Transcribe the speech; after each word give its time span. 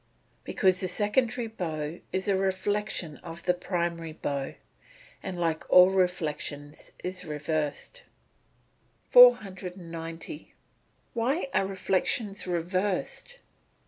_Because 0.43 0.79
the 0.79 0.87
secondary 0.87 1.45
bow 1.45 1.99
is 2.11 2.27
a 2.27 2.35
reflection 2.35 3.17
of 3.17 3.43
the 3.43 3.53
primary 3.53 4.13
bow, 4.13 4.55
and, 5.21 5.39
like 5.39 5.63
all 5.69 5.91
reflections, 5.91 6.91
is 7.03 7.23
reversed. 7.23 8.01
490. 9.11 10.55
_Why 11.15 11.49
are 11.53 11.67
reflections 11.67 12.47
reversed? 12.47 13.37